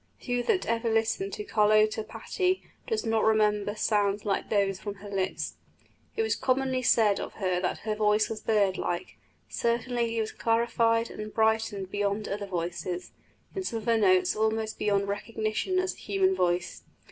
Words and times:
Who 0.25 0.41
that 0.41 0.65
ever 0.65 0.91
listened 0.91 1.31
to 1.33 1.43
Carlotta 1.43 2.03
Patti 2.03 2.63
does 2.87 3.05
not 3.05 3.23
remember 3.23 3.75
sounds 3.75 4.25
like 4.25 4.49
these 4.49 4.79
from 4.79 4.95
her 4.95 5.09
lips? 5.11 5.57
It 6.15 6.23
was 6.23 6.35
commonly 6.35 6.81
said 6.81 7.19
of 7.19 7.33
her 7.33 7.59
that 7.61 7.77
her 7.85 7.93
voice 7.93 8.27
was 8.27 8.41
bird 8.41 8.79
like; 8.79 9.19
certainly 9.47 10.17
it 10.17 10.21
was 10.21 10.31
clarified 10.31 11.11
and 11.11 11.31
brightened 11.31 11.91
beyond 11.91 12.27
other 12.27 12.47
voices 12.47 13.11
in 13.53 13.63
some 13.63 13.77
of 13.77 13.85
her 13.85 13.95
notes 13.97 14.35
almost 14.35 14.79
beyond 14.79 15.07
recognition 15.07 15.77
as 15.77 15.93
a 15.93 15.97
human 15.97 16.33
voice. 16.33 16.81